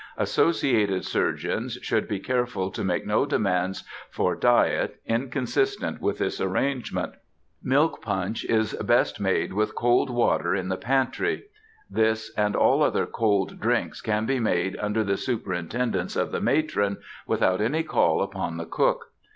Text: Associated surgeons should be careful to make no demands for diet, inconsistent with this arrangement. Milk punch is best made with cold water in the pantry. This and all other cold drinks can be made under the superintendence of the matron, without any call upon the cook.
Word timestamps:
Associated 0.17 1.05
surgeons 1.05 1.77
should 1.83 2.07
be 2.07 2.17
careful 2.19 2.71
to 2.71 2.83
make 2.83 3.05
no 3.05 3.23
demands 3.23 3.83
for 4.09 4.35
diet, 4.35 4.99
inconsistent 5.05 6.01
with 6.01 6.17
this 6.17 6.41
arrangement. 6.41 7.13
Milk 7.61 8.01
punch 8.01 8.43
is 8.45 8.73
best 8.77 9.19
made 9.19 9.53
with 9.53 9.75
cold 9.75 10.09
water 10.09 10.55
in 10.55 10.69
the 10.69 10.75
pantry. 10.77 11.43
This 11.87 12.33
and 12.35 12.55
all 12.55 12.81
other 12.81 13.05
cold 13.05 13.59
drinks 13.59 14.01
can 14.01 14.25
be 14.25 14.39
made 14.39 14.75
under 14.77 15.03
the 15.03 15.17
superintendence 15.17 16.15
of 16.15 16.31
the 16.31 16.41
matron, 16.41 16.97
without 17.27 17.61
any 17.61 17.83
call 17.83 18.23
upon 18.23 18.57
the 18.57 18.65
cook. 18.65 19.03